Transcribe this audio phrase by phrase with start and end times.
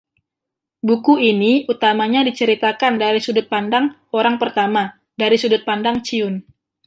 [0.87, 3.85] Buku ini utamanya diceritakan dari sudut pandang
[4.19, 4.83] orang pertama,
[5.21, 6.35] dari sudut pandang Chiun.